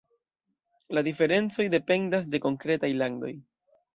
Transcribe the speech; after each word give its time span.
La 0.97 1.03
diferencoj 1.07 1.67
dependas 1.75 2.31
de 2.35 2.43
konkretaj 2.47 2.93
landoj. 3.03 3.33